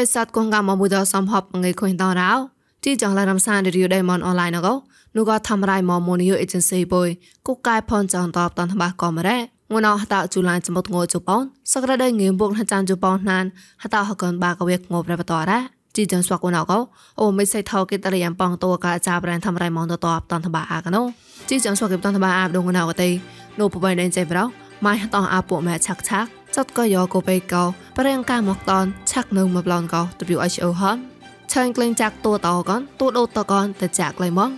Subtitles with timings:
[0.00, 2.32] ិស័តកងកមមួយដល់សំហបងៃខុញតរោ
[2.84, 4.74] ជីចងឡារំសានរីយដេមនអនឡាញកោ
[5.16, 7.08] នោះក៏ทำរៃមមូនីយអេเจนស៊ីបុយ
[7.46, 9.38] គុកកែផនចងតបតនបាក៏មរ៉េ
[9.72, 11.42] ងួនអហតជូឡានចមុតងោជប៉ុន
[11.72, 13.44] សក្រដេងៀមបុកហចានជប៉ុនណាន
[13.82, 15.58] ហតហកនបាកវេកងោប្របតរ៉ា
[15.96, 16.78] ជីចងស្វកណកោ
[17.20, 21.02] អូមិនសៃថោគេតរយ៉ាងបងតួកាចាប្រានทำរៃមនតតបតនបាអាកណូ
[21.48, 23.08] ជីចងស្វកតនបាអាបដងណៅកតេ
[23.58, 24.44] នោះបបៃណេចេប្រោ
[24.84, 27.63] ម៉ៃហតអាពុម៉ែឆាក់ឆាក់ ចាត់ក៏យកកូបេកោ
[27.97, 30.01] ប្រេងកាមកតនឆាក់នៅមកប្លនកោ
[30.35, 30.97] WHO ហន
[31.51, 34.49] ឆាញ់ក្លែងចាក់តួតកនតួដូតកនទៅចាក់ក្លែងមក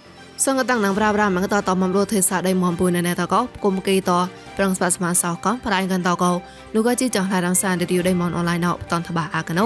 [0.43, 4.11] សង្កតាំងនឹងប្រាប្រាមកតតមរទេសាដៃមំពុយណែតកោគុំគីត
[4.57, 6.31] ប្រងស្បាស្មាសោកនប្រៃកនតកោ
[6.75, 9.65] នោះក៏ជីចងឡារំសានរីយដៃមនអនឡាញណោតនតបាអាកណូ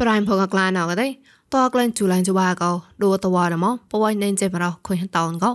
[0.00, 1.06] ប្រៃភកក្លាណោកដៃ
[1.54, 2.70] តក្លែងជូឡាញ់ជបាកោ
[3.02, 5.50] ដូតវ៉ារមបវៃណេនចេប្រោខុញតោនកោ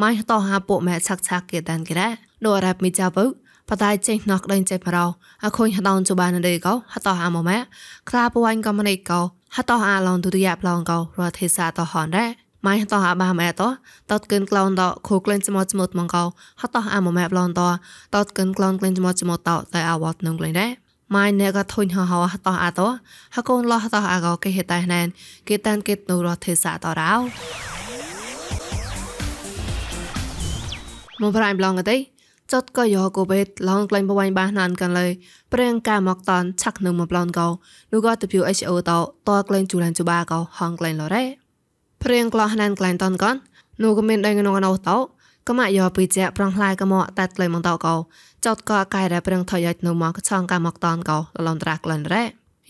[0.00, 2.08] ម៉ៃតោហាពុម៉ែឆាក់ឆាក់គេតានគេរ៉ា
[2.46, 3.24] ដូរ៉ាប់មីចាបុ
[3.68, 5.04] បតៃចេញណកដេញចេប្រោ
[5.44, 7.58] អខុញហតោនជបានដេកោហតោហាមម៉ែ
[8.10, 9.20] ខ្លាបវៃកំណៃកោ
[9.56, 12.26] ហតោអាឡងទុតិយប្លងកោរទេសាតោហនរ៉ា
[12.66, 13.68] ម៉ៃតោអាបាម៉ែតោ
[14.10, 16.24] តតកិនក្លងតខូក្លែងចមត់ចមត់មកោ
[16.60, 17.60] ហតោអាម៉ែប្លងត
[18.14, 20.68] តតកិនក្លងក្លែងចមត់ចមត់តតែអាវ៉ាត់នឹងក្លែងរ៉ា
[21.14, 22.86] ម៉ៃណែក៏ធុញហហហតោអាតោ
[23.34, 25.06] ហកូនលោះតោអាកោគេហេតៃណែន
[25.48, 27.81] គេតានគេនូរទេសាតោរោ
[31.22, 31.96] មកប្រៃប្លងកទេ
[32.52, 35.06] ចត់ក៏យកកូបេតឡងក្លែងបវៃបាណានកាន់លើ
[35.52, 37.48] ព្រៀងកាមកតនឆាក់នឹងមកប្លងកោ
[37.92, 38.92] នោះក៏ទៅ WHO ត
[39.28, 41.24] តក្លែងជូលានជបាកោហងក្លែងលរ៉េ
[42.02, 43.34] ព្រៀងក្លោះណានក្លែងតនកន
[43.82, 44.98] នោះក៏មានដៃងងណោតោ
[45.48, 47.94] ក៏មកយកពីជាប្រងផ្លាយក៏មកតាត់ក្លែងមកតកោ
[48.46, 52.24] ចត់ក៏កាយរ៉ែព្រៀងថយយ៉ាច់នៅមកឆងកាមកតនកោលំត្រាក្លែងរ៉េ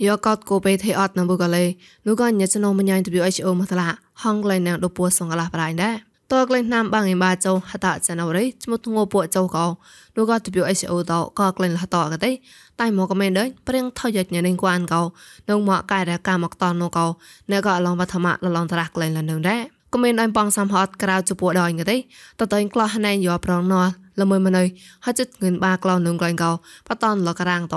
[0.07, 1.65] យកកតគូបេទេអត់នៅបុកលេ
[2.07, 3.89] នោះក៏ញ៉ាចណូមញ៉ៃ WHO មកថ្លា
[4.23, 9.67] ហងក្លែងនៅដពួសងកលាប្រៃដែរ តក្លែងណាំបាងឯបាចោហតចណវរីឈ្មោះងោពួកចោកោ
[10.17, 12.31] នោះក៏ WHO តក៏ក្លែងលហតកទេ
[12.81, 15.03] តែមកក៏មិនដែរព្រៀងថយយ៉ាញ៉ានឹងគួនកោ
[15.51, 17.07] នងមកកាយរកាមកតននោះកោ
[17.51, 19.61] ណែក៏ឡងបឋមលឡងតរះក្លែងលនឹងដែរ
[19.93, 21.97] ក៏មានអញបងសំហតក្រៅជពួកដល់ងទេ
[22.41, 23.83] តតៃក្លោះណែយកប្រងណោ
[24.21, 24.63] ល្មើម្នៃ
[25.05, 26.53] ហចិត្តងឿនបាក្លោនឹងក្លែងកោ
[26.89, 27.77] បតនលករាងត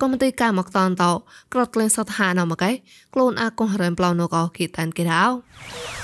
[0.00, 1.04] ក៏មិនទីកាមកតនត
[1.52, 2.70] ក្រត់ក្លែងសតហាណមកឯ
[3.14, 6.03] ខ្លួនអាកោះរែមប្លនោះកោគីតានគេដៅ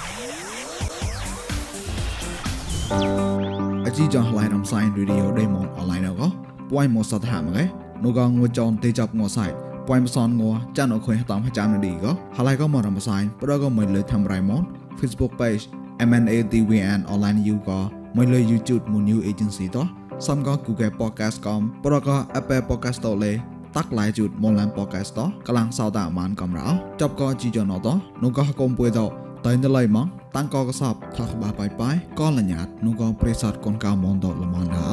[2.90, 6.22] អជីចងឡៃរំសាយរីឌីអូដេម៉ុនអនឡាញក
[6.70, 7.64] ពួយមកសតហាមកឯ
[8.04, 9.50] នោះក៏ងួចនទេចាប់ងួសាយ
[9.88, 14.62] ពួយមសនងួចានអខុយតាមចាំនឌីក៏ហឡៃក៏មករំសាយប្រក៏មិនលើធ្វើរៃម៉ុន
[14.98, 15.62] Facebook page
[16.08, 17.80] MNATWN online you ក៏
[18.16, 19.86] មិនលើ YouTube មួយ new agency តោះ
[20.26, 23.32] សំក៏ Google podcast កំប្រក៏ Apple podcast តលេ
[23.76, 26.68] តាក់ឡៃជូតមុនឡាន podcast តកលាំងសោតាមានកំរោ
[27.00, 27.88] ចប់ក៏ជីចណត
[28.22, 29.00] នោះក៏កុំពួយត
[29.46, 30.06] តែនៅឡៃមក
[30.36, 34.88] តាំងកកសបថាក្បាបាយបាយក៏លញ្ញាតនោះក៏ប្រេសតកូនកៅមនដលមនដា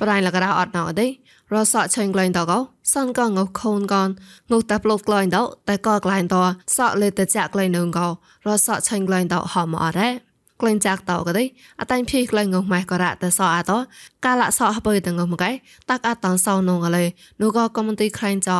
[0.00, 1.06] ប្រៃលករអត់ណោទេ
[1.54, 2.58] រសក់ឆេងក្លែងតកោ
[2.94, 4.08] សនក៏ងុខូនកន
[4.50, 6.36] ងុតែប្លុតក្លែងតតែក៏ក្លែងត
[6.76, 8.06] សក់លេតចាក់ក្លែងនឹងកោ
[8.46, 10.29] រសក់ឆេងក្លែងតហមអរ៉េ
[10.60, 11.44] ក្លែងចាក់តក៏ទេ
[11.80, 13.72] អតាញ់ភីក្លែងងម៉ែក៏រ៉តែសអត
[14.24, 15.50] កាលសអបើតងមកឯ
[15.90, 17.04] តាក់អតនសនងលេ
[17.40, 18.50] នោះក៏កំទីក្លែងច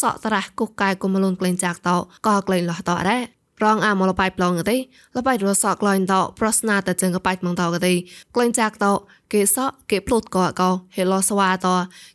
[0.00, 1.90] សក់ត្រះគុកកាយគុំលូនក្លែងចាក់ត
[2.26, 4.76] ក៏ក្លែងលះតរ៉រងអាមលបៃប្លងទេ
[5.16, 7.92] លបៃរសក់ក្លែងតប្រស្នាតចឹងកបៃមកតក៏ទេ
[8.34, 8.86] ក្លែងចាក់ត
[9.32, 11.66] គេសក់គេផ្លូតក៏ក៏ហេឡស្វាត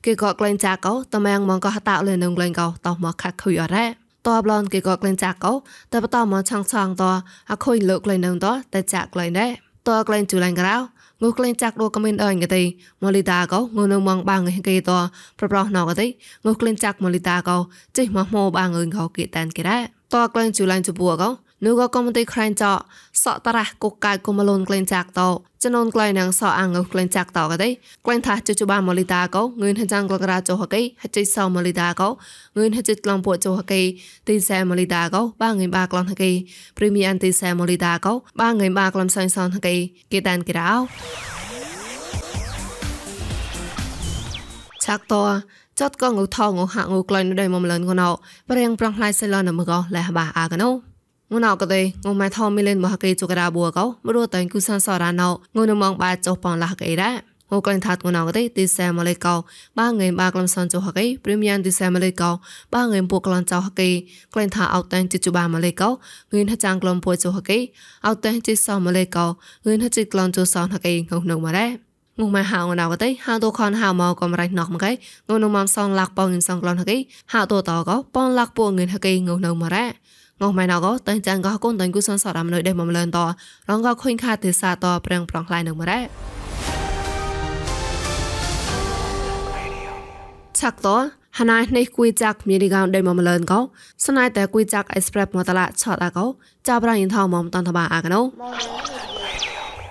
[0.06, 5.54] គេក៏ក្លែងចាក់ក៏តមាំងមកក៏ហតលើនឹងក្លែងក៏តមកខាក់ខុយអរ៉ តបឡនគេក៏ក្លែងចាក់ក៏
[5.94, 7.04] តែបតមកឆាំងឆាំងត
[7.52, 9.52] អខុយលើក្លែងនឹងតតែចាក់ក្លែងដែរ
[9.88, 10.76] តក្លែងជូឡាញ់ក្រៅ
[11.22, 12.62] ងូក្លែងចាក់រកមិនអើញកទេ
[13.02, 14.92] ម៉ូលីតាក៏ងូនៅមងបាងគេត
[15.40, 16.06] ប្រប្រោះណកទេ
[16.46, 17.58] ងូក្លែងចាក់ម៉ូលីតាក៏
[17.98, 19.82] ចេះមកម៉ូបាងអើញក៏គេតានគេដែរ
[20.14, 21.30] តក្លែងជូឡាញ់ជពួក៏
[21.65, 22.73] นูก็กมติใครจะ
[23.23, 25.21] สอตระกุกกายกุมลนเกลนจากโต
[25.63, 27.69] จะนนไกลนังสออ่างเกลนจากโตก็ได้
[28.03, 32.09] เกลนท่าจุจุบามอลิตาก็เงินหันจังกลกราโจฮกฮัจิสอมอลิตาก็
[32.55, 33.75] เงินฮัจิกลองปวดโจฮก
[34.27, 36.25] ตีแซมอลิตาก็บ้างเงินบากลองฮก
[36.77, 39.69] พรีมีอันตีแซมอลิตาก็บ้างเงินบากลำซอนซอนฮก
[40.11, 40.81] กีตันกีราว
[44.85, 45.27] ชักตัว
[45.79, 48.09] ចត់ក៏ងូថងងហាក់ងូក្លែងនៅដៃមុំលឿនកណោ
[48.49, 50.90] ប្រៀងប្រងផ្លាយសិលនមកកលះបាអាកណោ
[51.34, 51.82] ងណៅកទេ
[52.12, 57.12] ងម៉ែថោមីលេនបហកេជូកាបួកោមរួតៃគូសានសរ៉ាណៅងនមងបាចុប៉ងលះកេរ៉ា
[57.52, 59.36] ងកលថាត់ងណៅកទេទីសែម៉ាឡេកោ
[59.80, 62.30] បាងេបាក្លំសនចុហកេព្រីមៀមទីសែម៉ាឡេកោ
[62.74, 63.90] បាងេពូក្លនចៅហកេ
[64.34, 67.60] ក្លែងថាអោតានជីជូបាម៉ាឡេកោងឿនហចាំងក្លំពូចុហកេ
[68.08, 69.26] អោតានជីសោម៉ាឡេកោ
[69.66, 71.68] ងឿនហជីក្លនចុសនហកេងងនៅម៉ារ៉េ
[72.20, 74.92] ងុំម៉ែហៅណៅកទេហៅតូខនហៅមកកំរៃណោះមកឯ
[75.28, 76.98] ងុំនំមសំឡាក់ប៉ងងិនសងក្លនហកេ
[77.34, 79.86] ហៅតូតកោប៉ងឡាក់ពូងិនហកេងុំនៅម៉ារ៉េ
[80.42, 83.18] ងងម៉ៃណកតែចាងក៏កូនតែគូសនសរមនៅដែលមមលនត
[83.70, 86.00] រងក៏ខុញខាទេសាតប្រឹងប្រងខ្លាយនឹងមរ៉ា
[90.60, 90.88] ឆាក់ត
[91.40, 93.60] ហណៃនេះគួយចាក់មីរីកោដែលមមលនកោ
[94.06, 96.26] ស្នៃតែគួយចាក់អេសប្រេសមកតឡាឆតអាកោ
[96.68, 98.22] ចាប់ប្រយិនថោមមតនតបាអាកណូ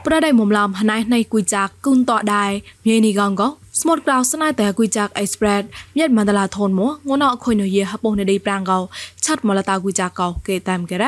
[0.06, 2.52] ប្រដៃមុំឡំហណៃនៃគួយចាក់គុនតដែរ
[2.86, 3.48] មីនីកងកោ
[3.82, 5.62] ស្មតក្រៅស្នៃតែគួយចាក់អេសប្រេស
[5.98, 8.82] မြက်មန္တလာထုံမငုံနောက်ခွင်နရဟပုံနေဒီပရန်ကော
[9.24, 11.04] ချတ်မလတာကွီကြကောကေတမ်ကရ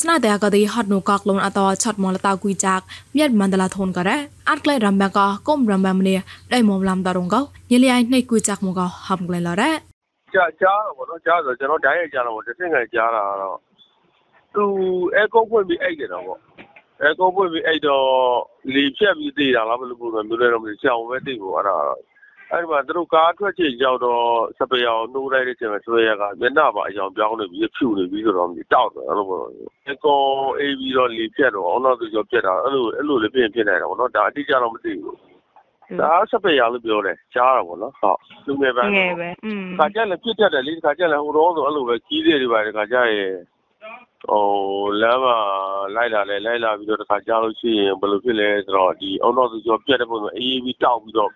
[0.00, 2.84] ស្នាតែកទីហត់នូកកលូនអតឆាត់មលតាគួយចាក់
[3.16, 4.16] មៀតមណ្ឌលាធនករ៉ា
[4.48, 5.18] អាត់ក្លែរំបាក
[5.48, 6.14] គុំរំបាមនី
[6.52, 7.36] ដៃមុំឡាំតរងក
[7.70, 9.70] ញលីಐនៃគួយចាក់មកហំក្លែលរ៉ា
[10.34, 13.58] ကြာကြားတော့ဗောနော်ကြားဆိုကျွန်တော်ဓာတ်ရိုက်ကြားတော့ဗောတစ်ဆင့်ကန်ကြားတာကတော့
[14.54, 14.64] သူ
[15.14, 16.36] အဲကုန်းဖွင့်ပြီးအိတ်တယ်တော့ဗော
[17.01, 18.07] အဲကုန်းဖွင့်ပြီးအိတ်တော့
[18.73, 21.77] လီဖြတ်ပြီးသေးတာလားဘယ်လိုပုံစံမျိုးလဲတော့မသိချောင်းပဲသိဖို့အဲ့ဒါ
[22.51, 24.23] အဲ့ဒီမှာသူတို့ကားထွက်ချိန်ကြောက်တော့
[24.59, 29.43] စပယ်အောင်နှိုးလိုက်တဲ့ချိန်မှာဆွဲရကမျက်နှာပါအယောင်ပြောင်းနေပြီးဖြူနေပြီးဆိုတော့တောက်တယ်အဲ့လိုပေါ့
[29.89, 30.27] အကောင်
[30.59, 35.17] အေးပြီးတော့လီဖြတ်တော့အောင်တော့သူကြောပြက်တာအဲ့လိုအဲ့လိုလေးပြင်ဖြစ်နေတာပေါ့နော်ဒါအတိအကျတော့မသိဘူး
[35.99, 43.33] ဒါစပယ်ရလို့ပြောတယ်ကြားတာပေါ့နော်ဟုတ်လူငယ်ပဲငယ်ပဲอืมခါကြလည်းပြစ်တတ်တယ်လေခါကြလည်းဟိုတော့ဆိုအဲ့လိုပဲကြီးတွေတွေပါခါကြရဲ့
[44.29, 44.45] ဟို
[45.01, 45.37] လမ်းမှာ
[45.95, 51.31] လိုက်လာလဲလိုက်လာပြီးတော့တခါကြားလို့ရှိရင်ဘယ်လိုဖြစ်လဲဆိုတော့ဒီအောင်တော့သူကြောပြက်တဲ့ပုံစံအေးပြီးတောက်ပြီးတော့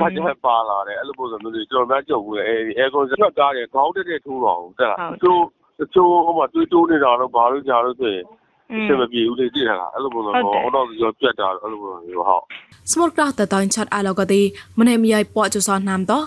[0.00, 5.32] ခါကြပါလာတယ်အဲ့လိုပုံစံမျိုးတွေကျွန်တော်များကြုံဘူးလေအဲအဲကွန်ဆက်ကားတယ်ခေါင်းတက်တက်ထိုးတော့တက်လာသူ
[5.78, 8.24] တချို့ဟိုမှာတွေးတိုးနေတာတော့ဘာလို့ကြာလို့ဆိုရင်
[8.71, 12.43] အဆင်မပြေဘူးလေသိတာအဲ့လိုပုံစံပေါ့အောင်တော့သူကြောပြက်တာအဲ့လိုပုံစံမျိုးဟုတ်
[12.91, 14.41] สมดกราตะตอนช็อตอาลกติ
[14.77, 16.19] มเนมีไอปอจุซอนนามตอ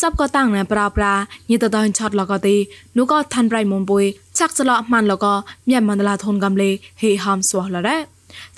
[0.00, 1.12] ซับก็ตั้งนะปราปรา
[1.48, 2.56] นี่ตะตอนช็อตลกติ
[2.96, 4.04] นูก็ทันไรมมปุย
[4.38, 5.32] ชักจะละมันแล้วก็
[5.66, 6.64] เมียมันดลาทนกำเล
[6.98, 7.90] เฮฮามสวละแร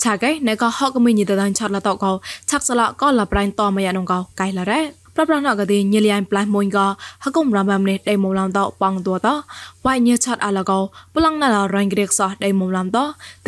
[0.01, 2.11] ชาไกในก็ฮอกก็มีนี่ตะตอนช็อตละตอก็
[2.49, 6.78] ชักจะละก็ละปรายตอมายานงก็ไกละแรปรปรน ប្រាប់ណកទេញិលៃផ្លៃមុញក
[7.24, 9.28] ហកុំរំបំនេះដៃមុំឡំតបងតួត
[9.84, 10.78] វ៉ៃញិឆាត់អឡកោ
[11.14, 12.98] ប្លង់ណឡរងក្រៀកសោះដៃមុំឡំត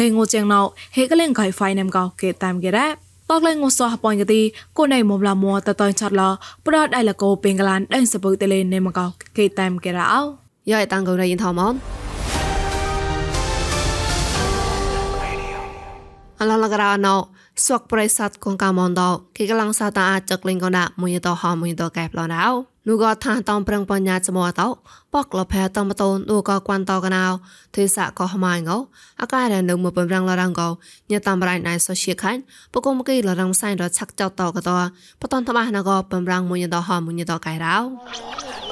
[0.01, 0.61] ដៃងូជាងណោ
[0.97, 2.95] ហេកលេងកៃហ្វៃណាំកោកេតាមគេរ៉ាត
[3.31, 4.41] កលែងងូសោះបងកទី
[4.77, 6.23] គូនឯមុំឡាមួតតើឆាត់ឡ
[6.67, 9.07] ប្រដដៃលកោពេងក្លានដៃសពើតលេនេមកោ
[9.37, 10.21] គេតាមកេរ៉ោ
[10.71, 11.75] យ៉ៃតាំងកោរយិនថោម៉ោន
[16.41, 17.17] អឡឡករ៉ោណោ
[17.65, 22.45] ស្វកប្រិស័តកងកាមនដោគេកលាំងសាតាអាចកលេងកណាមួយតហមួយតកែប្លណៅ
[22.89, 24.69] នូក៏ថាតំប្រឹងបញ្ញាចមតោ
[25.15, 27.25] បកលផែតំបតូននូក៏គួនតកណៅ
[27.75, 28.71] ទេសៈក៏ហម៉ៃង
[29.21, 30.69] អាការរនៅមកបំរងលរងកោ
[31.11, 32.41] ញតំប្រៃណៃសូសៀខាញ់
[32.73, 34.71] បកុំគីលរងសៃរឆាក់ចោតកត
[35.21, 38.68] បតនតបណកបំរងមួយតហមួយតកែរៅ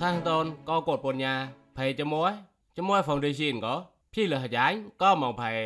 [0.00, 1.32] ថាងតនក៏កดពញ្ញា
[1.76, 2.30] ភ័យជាមួយ
[2.76, 3.74] ជាមួយ foundation ក៏
[4.14, 5.56] ភីលះយ៉ាញ់ក៏មកភ័យ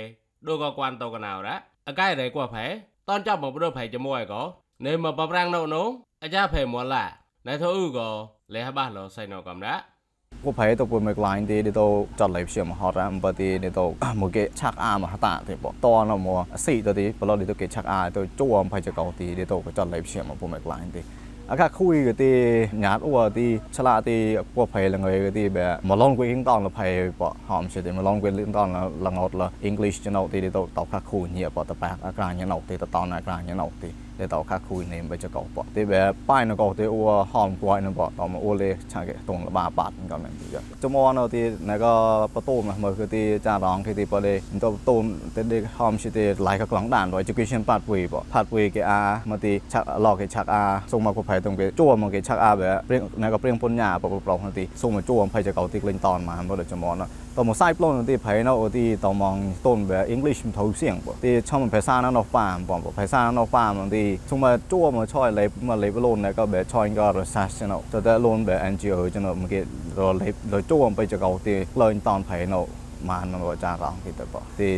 [0.46, 1.56] ដូចក៏គួនតកណៅរ៉ា
[1.88, 2.68] អកែរែកว่าភ័យ
[3.08, 4.42] តនចាប់មកព្រោះភ័យជាមួយក៏
[4.86, 5.86] នៅមកបប្រាំងនៅនោះ
[6.22, 7.04] អាចាភ័យមួឡា
[7.46, 8.08] ណែធូអ៊ូក៏
[8.54, 9.74] លេះបាសលសៃណកំរ៉ា
[21.53, 22.31] อาคาคุยก็ตี
[22.83, 24.17] งาดอวตีชลาตี
[24.55, 26.85] พวกเพลงเงยก็ตีแบบมาลองกูอิงตอนละไผ่
[27.21, 36.83] ปะหอมเฉยมาลองกูอิงตอนละละงอดละอังกฤษจะเอาตีเดียวตอกคาคุยเนี่ยปะตะแปกอากาศเนี่ยเอาตีตะตอนอากาศเนี่ยเอาตี để tàu khá khui nên bây giờ cậu bỏ thì bé bài nó cậu thì
[36.83, 39.93] ua hòn quay nó bỏ tàu mà ua lê chẳng cái tuần là ba bát
[40.01, 42.93] nó còn này bây giờ cho mua nó thì này có bắt tôm mà mới
[42.97, 46.33] cái thì cha đón cái thì bỏ đi tàu tôm thì đi hòm chỉ thì
[46.37, 49.21] lại các lóng đàn rồi chỉ quy xem bát quỳ bỏ bát quỳ cái a
[49.25, 52.09] mà thì chặt lò cái chặt a xong mà có phải tông cái chua mà
[52.11, 54.95] cái chặt a bé riêng này có riêng bốn nhà bỏ bỏ bỏ thì xong
[54.95, 57.05] mà chua mà phải cho cậu thì lên tòn mà mới được cho mua nó
[57.37, 69.59] ตอมไซปลนที่ไผเนาะที่ตอมองต้นแบบอังกฤษมันทอเสียงบ่ที่ช่องมันภาษานั้นเนาะป่ามบ่ภาษานั้นเนาะป่ามที่ប៉ាមកទីសុំមកជួមកឆយលេមកលេបលូនណែក៏បែឆយក៏ research ណោតតែលូនបែ NGO ចណោមកគេ
[69.99, 72.61] រលេរជួមកចកោទីក្លែងតនផៃណោ
[73.09, 74.69] បានមកចារងទីទៅបទី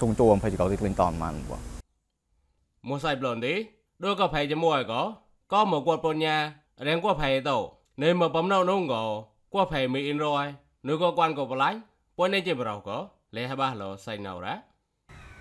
[0.00, 1.52] សុំជួមកផៃចកោទីក្លែងតនបានប
[2.88, 3.54] មកសាយប្លន់ទី
[4.04, 5.02] ដូចក៏ផៃជាមួយក៏
[5.52, 6.36] ก็មកគាត់ពញ្ញា
[6.86, 7.56] រៀងគាត់ផៃទៅ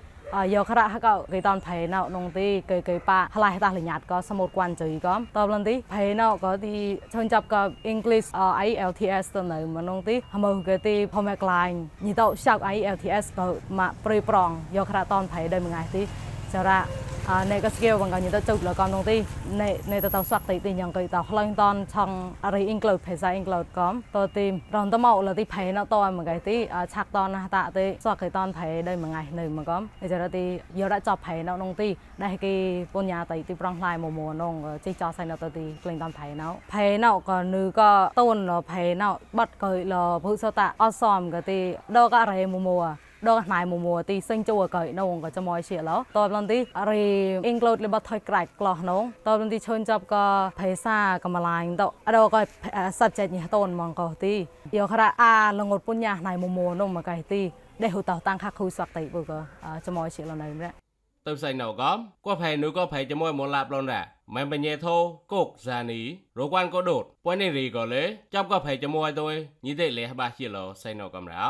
[0.54, 6.74] យកខរៈក៏គេតនផេណៅនងទីគេគេប៉ាផ្លាស់តាស់លញាតក៏សមុទ្រគួនជ័យក៏តបលនទីផេណៅក៏ទី
[7.12, 8.28] ឈុនចាប់ក៏ English
[8.66, 11.74] IELTS ទៅនៅមនងទីហមើគេទីផមេក្លាញ់
[12.06, 13.46] ញីតោឆាប់ IELTS ក៏
[13.78, 16.02] មកព្រីប្រងយកខរៈតនផេដោយមួយថ្ងៃទី
[16.54, 16.80] ចរៈ
[17.50, 19.16] ណែក៏ skill បងក៏ញទៅជុកលកំនងទី
[19.60, 22.10] ណែណែទៅទៅសក់ទីទីយ៉ាងក៏ទៅផ្លែងតនឆង
[22.54, 26.56] រី include ភាសា include កំតទីរនតមកលទីផេណតឲ្យមកទី
[26.94, 30.44] ឆាក់តនណាតាទីសក់គេតនផេដោយមួយថ្ងៃនៅមកកំចរទី
[30.78, 31.88] យកដាក់ចប់ផេណនងទី
[32.22, 32.54] ដែលគេ
[32.94, 37.90] ពញ្ញាតៃទីប្រងខ្លាយមកមួនងជីចោសៃណទៅទីក្លែងតនផេណផេណក៏នឺក៏
[38.20, 38.38] តូន
[38.70, 39.04] ផេណ
[39.38, 41.58] បាត់ក៏លភុសតាអសមក៏ទី
[41.96, 42.78] ដកអរេមួមួ
[43.26, 46.58] ដល់ណៃមួមួទីសិងជួកៃនងក៏ចមយជាឡោតបឡនទី
[46.90, 47.02] រី
[47.46, 50.24] អ៊ីងក្លូតលបថយក្រាច់ក្លោះនងតបឡនទីឈើនចាប់ក៏
[50.60, 52.40] ភេសាកំឡាញ់តអដក៏
[52.98, 54.34] សាត់ចិត្តញតូនមកក៏ទី
[54.76, 57.42] យោខ្រាអាលងត់ពុញញ៉ាណៃមួមួនងមកកៃទី
[57.82, 59.38] ដែលហូតតាំងខាខូសក់តៃបើក៏
[59.86, 60.76] ចមយជាឡណៃម្នាក់
[61.26, 61.96] ទៅផ្សេងណៅកំ
[62.26, 64.96] ក៏ផៃនោះក៏ផៃជាមួយមកឡាប់ឡនដែរមិនបញ្ញាធោ
[65.32, 66.00] កុកសានី
[66.38, 68.02] រកវ៉ាន់ក៏ដូតពួយនេះរីក៏លេ
[68.34, 69.26] ចាប់ក៏ផៃជាមួយទៅ
[69.66, 71.44] ញីទេលះបាជាឡសៃណៅកំរោ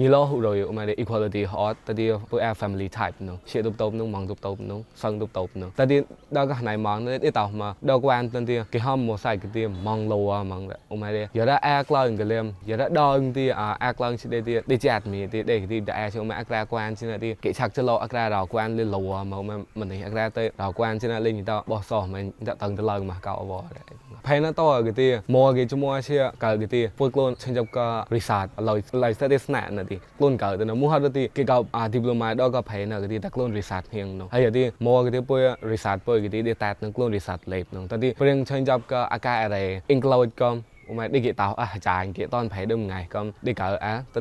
[0.00, 5.96] ញីលោហ៊ុរយអ៊ុម៉ារេ equality hot តទីពុយ a family type នងជាទុបតុបនងមកទុបតុបនងសងទុបតុបនងតទី
[6.36, 10.20] ដល់កាណៃមកនេះតោមកដល់គួនតទីគេហមមកសៃគេទីមកលោ
[10.50, 13.44] មកអ៊ុម៉ារេយ៉ារ៉ាអាក្លាងគេលឹមយ៉ារ៉ាដល់ទី
[13.84, 14.38] អាក្លាងជាទី
[14.70, 19.00] ឌីចាត់មីទីដេទីតែអាជុំអាក្រាគួនជាទីគេឆាក់ចលោអាក្រារគួនលីលោ
[19.32, 19.42] មក
[19.78, 21.52] មិននេះអាក្រាទៅរគួនជាលេងត
[24.24, 27.80] បោះសោះមិនតតឹងទៅឡើងមកកៅអវផែនតអគេទីមកគេជាមួយជាកៅគេទីពុយខ្លួនឆញចាប់ក
[28.14, 32.42] រីសាតឡយឡយស្ទេស្ណានទីខ្លួនកៅទៅមូហត់ទីគេកៅអាឌីប្លូម៉ាដ
[40.92, 44.18] ល់ក៏ផែនគេទីតែខ្លួនរីសាតហៀងនោះហើយទីមកគេទីពុយរីសាតពុយ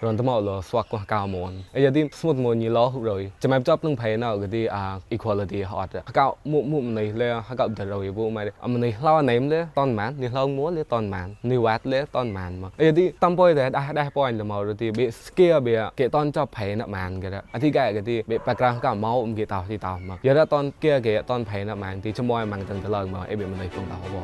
[0.01, 2.91] rồi tao mau lo swak qua cao mòn ấy giờ đi smooth mòn nhỉ lo
[3.03, 6.81] rồi cho mày chấp lưng phê nào cái gì à equality hot cao mụ mụ
[6.81, 10.27] này le cao được rồi bu mày âm này lo này le ton màn ni
[10.27, 13.35] lo múa le ton màn ni wat le ton màn mà ấy giờ đi tâm
[13.35, 16.45] bôi để đã đã point là màu rồi thì bị scare bị cái ton cho
[16.45, 19.35] phê nó màn cái đó à thì cái cái gì bị background cao máu um
[19.35, 22.11] cái tao thì tao mà giờ đó ton kia cái ton phê nó màn thì
[22.11, 24.21] cho mua màn từng từ lần mà ấy bị mình này cũng tao bỏ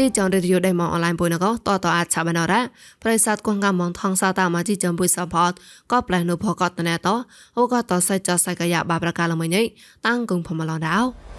[0.00, 2.60] ជីចងរេឌីយ៉ូដេម៉ងអនឡាញបុយណកតតអាចឆាបណរ៉ា
[3.02, 5.52] ប្រិស័តគងកំងថងសាតាមកជីចំបុយសផត
[5.90, 7.08] ក៏ផ្លែនុផកតណែត
[7.58, 9.64] អូក៏តសៃចសៃកយ៉ាបាប្រកាលមួយនេះ
[10.06, 11.29] តាំងគងផមឡនដៅ